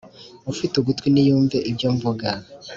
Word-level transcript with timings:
Ufite 0.51 0.73
ugutwi 0.77 1.07
niyumve 1.11 1.57
ibyo 1.71 1.87
mvuga 1.95 2.29